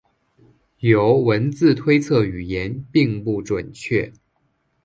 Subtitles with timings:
[0.79, 4.11] 由文字推测语言并不准确。